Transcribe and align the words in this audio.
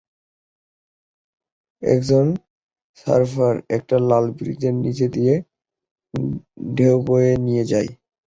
একজন 1.81 2.25
সার্ফার 2.97 3.55
একটা 3.77 3.95
লাল 4.09 4.25
ব্রিজের 4.31 4.75
নিচে 4.85 5.07
দিয়ে 5.15 5.33
ঢেউ 6.75 6.97
বয়ে 7.07 7.31
নিয়ে 7.45 7.63
যায়। 7.65 7.89